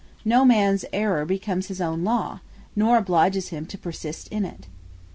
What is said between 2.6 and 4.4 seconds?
nor obliges him to persist